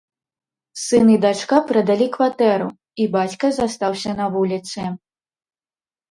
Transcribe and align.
Сын 0.83 1.09
і 1.15 1.17
дачка 1.25 1.57
прадалі 1.71 2.07
кватэру, 2.15 2.69
і 3.03 3.07
бацька 3.15 3.51
застаўся 3.59 4.11
на 4.21 4.25
вуліцы. 4.37 4.87